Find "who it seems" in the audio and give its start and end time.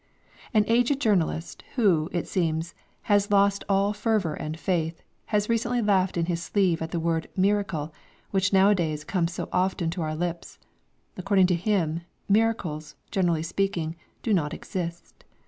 1.75-2.73